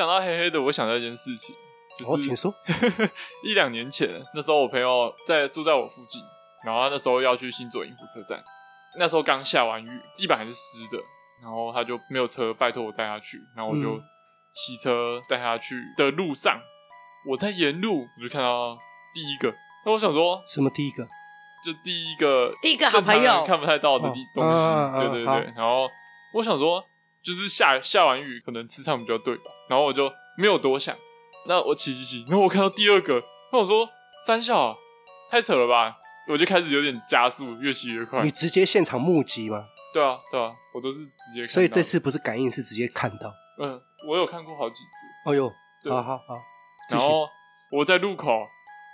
[0.00, 1.54] 讲到黑黑的，我想到一件事情，
[2.06, 2.54] 哦，就是请说。
[3.44, 6.22] 一两年前，那时候我朋友在住在我附近，
[6.64, 8.42] 然后他那时候要去新左营火车站，
[8.98, 11.02] 那时候刚下完雨，地板还是湿的，
[11.42, 14.02] 然后他就没有车，拜托我带他去，然后我就嗯
[14.50, 16.58] 骑车带他去的路上，
[17.28, 18.74] 我在沿路我就看到
[19.14, 19.54] 第一个，
[19.84, 21.06] 那我想说，什么第一个？
[21.62, 25.86] 就第一个第一个好朋友看不太到的东西，对对对，然后
[26.32, 26.82] 我想说，
[27.22, 30.96] 就是下下完雨，可能磁场比较对吧，然后我就没有多想，
[31.46, 33.88] 那我骑骑骑，然后我看到第二个，那我说
[34.26, 34.74] 三笑啊，
[35.30, 35.96] 太扯了吧，
[36.28, 39.66] 我就开始有点加速，越骑越快你，直接现场目击吗？
[39.92, 43.32] 对啊对啊，我都是直接看到，所以这次不是感应，是直接看到。
[43.58, 46.24] 嗯，我有看过好几次，哦呦，对好好好，
[46.90, 47.28] 然后
[47.72, 48.46] 我在路口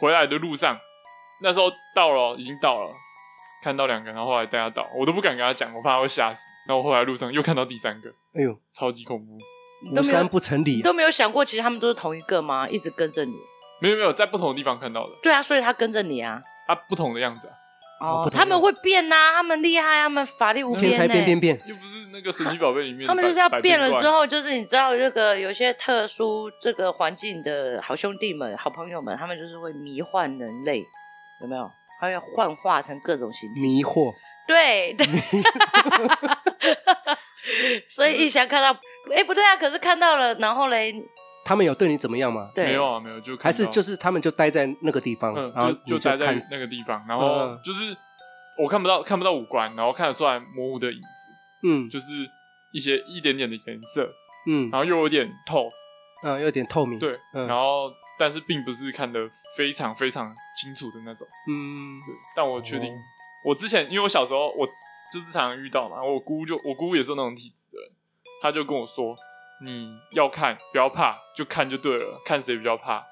[0.00, 0.78] 回来的路上，
[1.42, 2.90] 那时候到了，已经到了，
[3.62, 6.40] 看到两个，然后后来带他倒，我都不敢跟他讲，我怕他会吓死。
[6.68, 9.38] 然后后来路上又看到第三个，哎呦，超级恐怖。
[9.82, 10.76] 你都没有无三不成理啊。
[10.76, 12.68] 你都没有想过，其实他们都是同一个吗？
[12.68, 13.32] 一直跟着你。
[13.80, 16.40] 没有没有，在不同的地方看到的，对啊，所以他跟着你啊。
[16.66, 17.54] 啊，不同的样子啊，
[18.00, 30.82] 哦不同他们会变呐、他们厉害，他们法力无边、天才变变变，又不是那个神奇宝贝里面他们就是要变了之后，就是你知道这个有些特殊这个环境的好兄弟们、好朋友们，他们就是会迷幻人类，
[31.40, 31.70] 有没有？
[32.00, 33.60] 还要幻化成各种形体。
[33.60, 34.12] 迷惑。
[34.46, 35.06] 对对，
[37.86, 38.70] 所以一想看到，
[39.14, 40.94] 哎，不对啊，可是看到了，然后嘞，
[41.44, 42.50] 他们有对你怎么样吗？
[42.54, 47.94] 对，没有啊没有，就看还是就是他们就待在那个地方，嗯，然后就就待在，那个地方，然后嗯就是
[48.58, 51.90] 我看不到看不到五官，然后看得出来模糊的影子，嗯。
[51.90, 52.06] 就是
[52.72, 54.10] 一些一点点的颜色，
[54.48, 54.70] 嗯。
[54.72, 55.68] 然后又有点透，
[56.24, 57.46] 嗯，有点透明，对，嗯。
[57.46, 62.96] 然后但是并不是看得非常非常清楚的那种，嗯对，但我确定，哦
[63.46, 64.66] 我之前因为我小时候我
[65.12, 67.90] 就是常常遇到嘛，我姑就我姑也是那种体质的人，
[68.42, 69.16] 她就跟我说，
[69.64, 73.04] 你要看不要怕，就看就对了，看谁比较怕。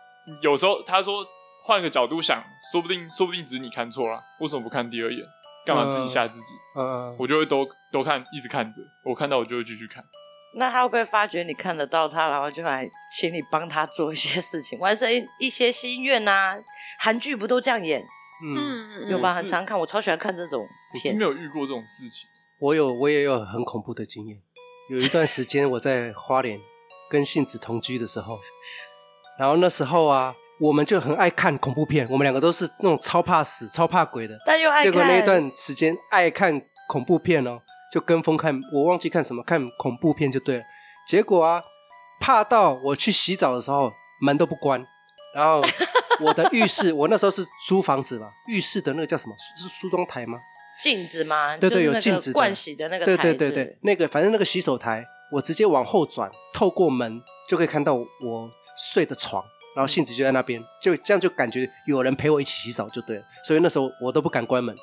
[0.43, 1.25] 有时候她说
[1.63, 2.43] 换个角度想，
[2.73, 5.25] 说不定说不定只是你看错了，为什么不看第二眼？
[5.65, 6.55] 干嘛自己吓自己？
[6.77, 10.05] 嗯，我就会都都看，一直看着，我看到我就会继续看。
[10.59, 15.09] 那他会不会发觉你看得到他，然后就来请你帮他做一些事情， 完成
[15.39, 16.57] 一些心愿呐、
[16.99, 18.03] 韩剧不都这样演？
[18.43, 19.33] 嗯，有吧？
[19.33, 21.25] 很常看，我超喜欢看这种片我是没。
[21.25, 22.29] 有遇过这种事情。
[22.59, 24.39] 我有我也有很恐怖的经验。
[24.89, 26.59] 有一段时间我在花莲
[27.11, 28.39] 跟杏子同居的时候，
[29.39, 34.39] 然后那时候啊，我们就很爱看恐怖片，我们两个都是那种超怕死、超怕鬼的。
[34.47, 34.85] 但又爱看。
[34.85, 37.61] 结果那一段时间爱看恐怖片哦，
[37.97, 40.65] 就跟风看，我忘记看什么，看恐怖片就对了。
[41.09, 41.63] 结果啊，
[42.21, 43.91] 怕到我去洗澡的时候
[44.21, 44.87] 门都不关，
[45.35, 45.63] 然后
[46.21, 49.35] 我的浴室，我那时候是租房子嘛，浴室的那个叫什么？
[49.59, 50.39] 是梳妆台吗？
[50.83, 51.57] 镜子吗？
[51.57, 55.03] 对对有镜子的盥洗的那个对对对对，那个反正那个洗手台，
[55.33, 58.51] 我直接往后转，透过门就可以看到我
[58.93, 59.43] 睡的床，
[59.75, 64.77] 然后杏子就在那边，就这样就感觉有人陪我一起洗澡就对了，所以那时候我都不敢关门。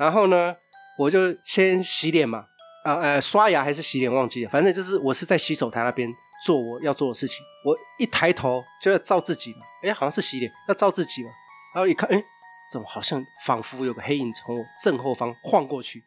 [0.00, 0.56] 然后呢，
[1.00, 2.44] 我就先洗脸嘛，
[2.84, 6.06] 啊呃刷牙还是洗脸忘记了，反正就是我是在洗手台那边
[6.44, 7.38] 做我要做的事情。
[7.64, 11.30] 我一抬头就要照自己嘛，哎，好像是洗脸要照自己嘛，
[11.74, 12.22] 然后一看，哎，
[12.70, 16.00] 怎么好像仿佛有个黑影从我正后方晃过去，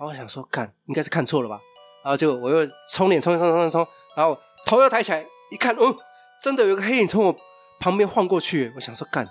[0.00, 1.60] 然后我想说，看应该是看错了吧，
[2.04, 3.86] 然后就我又冲脸冲冲冲冲冲，
[4.16, 4.36] 然后
[4.66, 5.96] 头又抬起来一看，哦，
[6.42, 7.36] 真的有个黑影从我
[7.78, 9.28] 旁边晃过去，我想说，干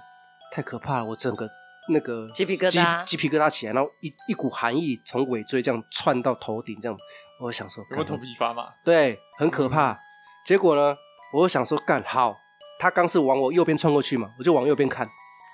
[0.53, 1.49] 太可怕了，我整个
[1.89, 6.97] 那个鸡皮疙瘩鸡鸡皮疙瘩起来，然后一一股寒意从尾椎这样窜到头顶，这样，
[7.39, 8.69] 我想说，有没有头干皮发麻？
[8.85, 9.97] 对，很可怕。
[10.45, 10.95] 结果呢，
[11.33, 12.37] 我想说干好，
[12.79, 15.07] 他刚是往我右边穿过去嘛，我就往右边看。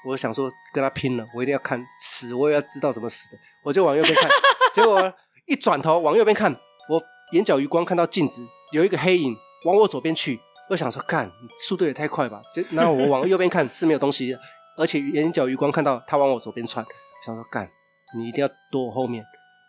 [0.08, 4.30] 我想说跟他拼了，我一定要看死，我也要知道怎么死的，我就往右边看。
[4.74, 5.14] 结果
[5.46, 6.54] 一转头往右边看，
[6.90, 7.02] 我
[7.34, 10.40] 眼角余光看到镜子有一个黑影往我左边去，
[10.70, 12.42] 我想说干，速度也太快吧。
[12.56, 14.40] 就然后我往右边看是没有东西的，
[14.80, 16.86] 而且眼角余光看到他往我左边窜，
[17.26, 17.70] 想说干，
[18.16, 19.24] 你一定要躲我后面。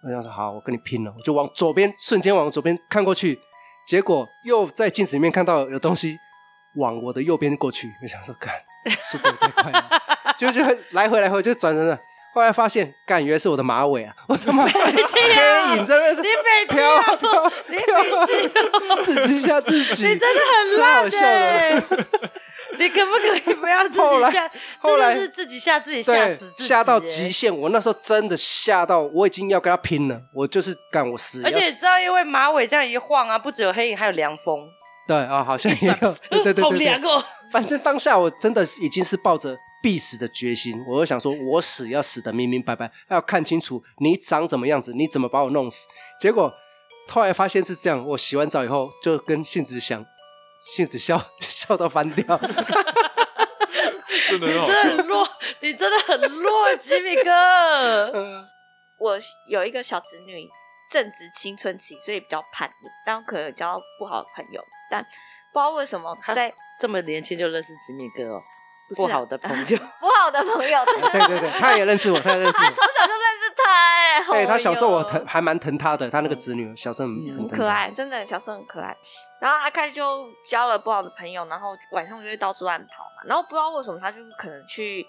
[0.07, 3.39] 我想说好，我跟你拼了，我就往左边瞬间往左边看过去，
[3.89, 6.17] 结果又在镜子里面看到有东西
[6.77, 8.55] 往我的右边过去，我想说干，
[9.01, 9.85] 速度也太快了，
[10.39, 11.99] 就是来回来回就转转转，
[12.33, 17.03] 后来发现干，原来是我的马尾啊，我的马尾黑影在那边你北气飘啊
[17.69, 17.83] 北气
[18.89, 22.07] 哦，自己吓自己，你真的很烂笑的。
[22.81, 24.51] 欸你可不可以不要自己吓？
[24.83, 27.55] 真的是自己吓自己，吓死，自己，吓到欸极限。
[27.55, 31.43] 我那时候真的吓到，我已经要跟他拼了，我就是干我死。
[31.45, 34.69] 而且你知道，因为马尾这样一晃啊，不只有黑影，还有凉风，
[35.07, 36.87] 对啊、好像也有，对对对好对对。
[36.87, 37.23] 凉哦。
[37.53, 45.89] 反正当下我真的是已经是抱着必死的决心，我就想说，我死要死的明明白白，要看清楚你长怎么样子，你怎么把我弄死。
[46.21, 46.53] 结果
[47.09, 50.05] 后来发现是这样，我洗完澡以后就跟杏子想，
[50.61, 52.39] 杏子笑 笑到翻掉。
[54.29, 54.97] 真的很好真的。
[54.97, 55.29] 很弱，
[55.61, 57.31] 你真的很弱，吉米哥。
[58.15, 58.47] 嗯
[58.99, 59.19] 我
[59.49, 60.47] 有一个小侄女，
[60.93, 68.43] 正值青春期，所以比较叛逆，但可能有交不好的朋友，但不知道为什么他在这么年轻就认识吉米哥哦，
[68.95, 69.79] 不啊不好的朋友。
[69.79, 72.85] 不好的朋友，对对对，他也认识我，他也认识他从。
[72.93, 78.97] 小就认识他、哎，对他小时候我疼，还蛮疼他的，他那个侄女小时候很可爱，真的小时候很可爱。
[79.41, 83.23] 然后他开始就交了不好的朋友，然后晚上就会到处乱跑嘛。
[83.27, 85.07] 然后不知道为什么他就是可能去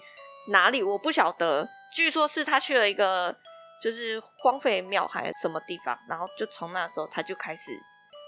[0.48, 1.68] 哪里，我不晓得。
[1.94, 3.34] 据说是他去了一个
[3.82, 7.70] 就是荒废的庙还是什么地方，然后就从那时候他就开始，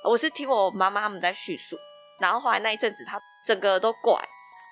[0.06, 1.74] 我是听我妈妈他们在叙述，
[2.20, 4.22] 然后后来那一阵子他整个都怪，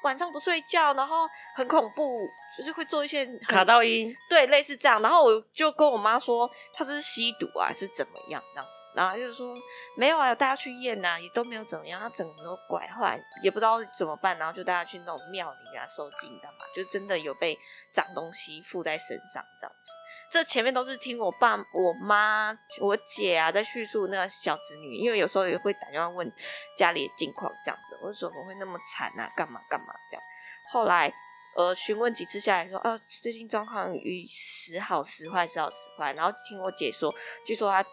[0.05, 1.27] 晚上不睡觉，然后
[1.57, 2.15] 很恐怖，
[2.57, 5.01] 就是会做一些卡到音，对，类似这样。
[5.01, 8.83] 然后我就跟我妈说，他是吸毒啊，是怎么样这样子。
[8.95, 9.55] 然后就是说
[9.97, 12.87] 没有啊，有带他去验啊，也都没有怎么样，他整个都怪。
[12.89, 17.59] 后来也不知道怎么办，然后就带他去那种庙里啊收金干嘛，就真的有被
[17.95, 19.93] 脏东西附在身上这样子。
[20.31, 26.31] 这前面都是听我爸、我妈、我姐啊在叙述那个小侄女，因为有时候也会打电话问
[26.77, 30.23] 家里的近况这样子，我就说怎么会那么惨啊，干嘛干嘛这样。
[30.71, 31.13] 后来
[31.57, 36.13] 呃询问几次下来说，呃最近状况与时好时坏，时好时坏。
[36.15, 37.13] 然后听我姐说，
[37.47, 37.85] 据说她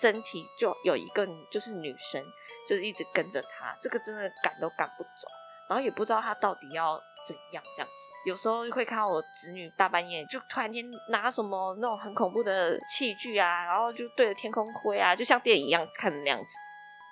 [0.00, 2.22] 身体就有一个就是女生，
[2.68, 5.28] 就是一直跟着她，这个真的赶都赶不走，
[5.68, 8.30] 然后也不知道她到底要怎样这样子。
[8.30, 16.46] 有时候会看到我侄女大半夜就突然间拿什么那种很恐怖的器具啊，然后就对着天空挥啊，就像电影一样看的那样子。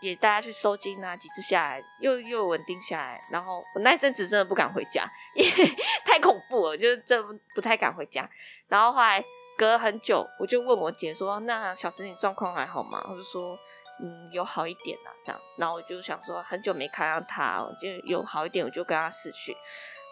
[0.00, 8.28] 也带他去收金啊，几次下来又又稳定下来，然后我那一阵子真的不敢回家，因 为太恐怖了，就是真不太敢回家。
[8.68, 9.22] 然后后来
[9.56, 13.58] 隔了很久，我就问我姐说：“那小侄女状况还好吗？”我就说
[14.02, 19.54] ：“嗯，有好一点啊，这样。”然后我就想说，很久没看到她，就有好一点，我就跟她视讯，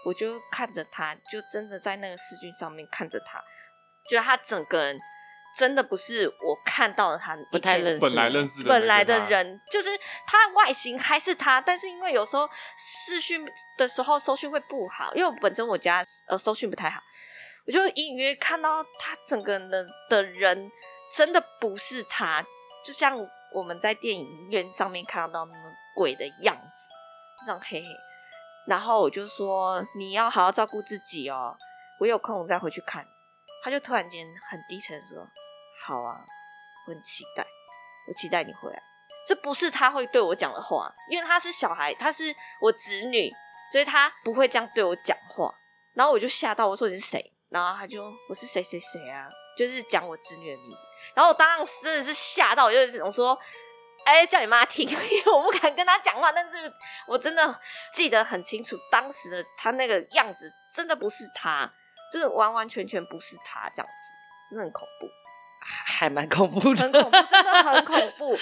[0.04, 3.42] 我就看着她，就真的在那个视讯上面看着她，
[4.08, 4.98] 觉得她整个人
[5.60, 9.90] 真的不是我看到的他，不太认识本来认识的本来的人，就是
[10.26, 12.48] 他外形还是他，但是因为有时候
[12.78, 13.38] 视讯
[13.76, 16.98] 的时候收讯会不好，因为我本身我家呃收讯不太好，
[17.66, 20.70] 我就隐隐约约看到他整个人的的人
[21.14, 22.42] 真的不是他，
[22.82, 23.14] 就像
[23.52, 26.88] 我们在电影院上面看到那个鬼的样子，
[27.40, 27.86] 就这样黑黑。
[28.66, 31.54] 然后我就说你要好好照顾自己哦，
[32.00, 33.06] 我有空我再回去看。
[33.62, 35.18] 他就突然间很低沉说
[35.90, 36.24] ：“好啊，
[36.86, 37.44] 我很期待。”
[38.08, 38.82] 我期待你回来。
[39.26, 43.30] 这不是他会对我讲的话，因为他是小孩，他是我侄女，
[43.70, 45.52] 所以他不会这样对我讲话。
[45.94, 47.32] 然后我就吓到，我说你是谁？
[47.50, 50.76] 然后他就我是谁谁谁啊，就是讲我侄女的名字。
[51.14, 53.38] 然后我当时真的是吓到，我就我说，
[54.04, 56.32] 哎、叫你妈听， 因为我不敢跟他讲话。
[56.32, 56.72] 但是
[57.06, 57.60] 我真的
[57.92, 61.70] 记得很清楚，当时的他那个样子真的不是他，
[62.12, 65.06] 就是完完全全不是他这样子，真的很恐怖。
[65.60, 68.38] 还蛮恐怖的，很恐怖，真的很恐怖。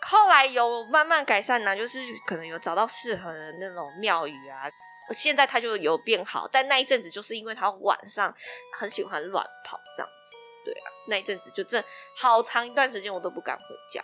[0.00, 4.70] 后来有慢慢改善呢、就是可能有找到适合的那种庙宇啊。
[5.14, 8.34] 现在他就有变好，但那一阵子就是因为他晚上
[8.78, 11.84] 很喜欢乱跑这样子，对啊，那一阵子就真
[12.16, 14.02] 好长一段时间我都不敢回家，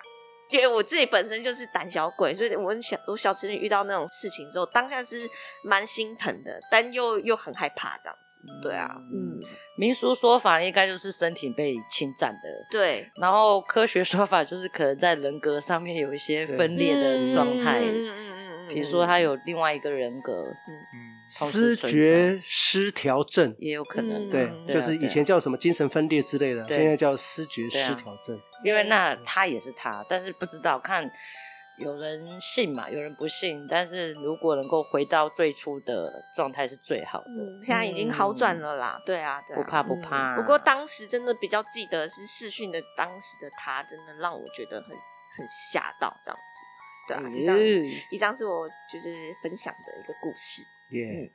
[0.51, 5.29] 因为我自己本身就是胆小鬼，所以我小我小侄女遇到那种事情之后，当下是
[5.63, 9.39] 蛮心疼的，但又又很害怕这样子，对啊，嗯，
[9.77, 24.29] 民俗说法应该就是身体被侵占的，对，然后科学说法就是可能在人格上面有一些分裂的状态，嗯嗯嗯嗯嗯比如说他有另外一个人格，嗯，思觉失调症，也有可能。
[24.29, 28.41] 嗯对，就是以前叫什么精神分裂之类的，对现在叫思觉失调症。
[28.65, 31.09] 因为那他也是他，但是不知道看
[31.79, 33.65] 有人信嘛，有人不信。
[33.69, 46.43] 但是如果能够回到最初的状态是最好的，嗯，现在已经好转了啦，对啊，对啊不怕不嗯怕不过当时真的比较记得是视讯的当时的他，真的让我觉得很很吓到这样子。
[47.09, 50.63] 对啊，以上嗯以上是我就是分享的一个故事。
[50.91, 51.27] Yeah.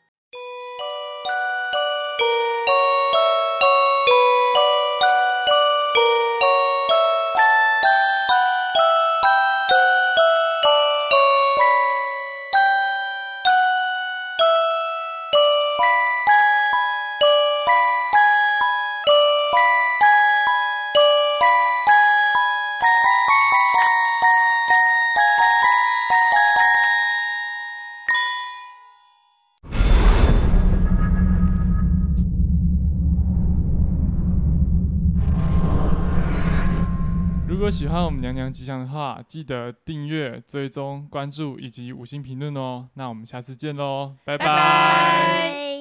[37.64, 42.90] 如果喜欢我们娘娘吉祥的话，记得订阅、追踪、关注以及五星评论哦。
[42.96, 45.73] 那我们下次见喽，拜拜。